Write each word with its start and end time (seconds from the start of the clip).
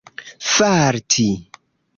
farti 0.53 1.29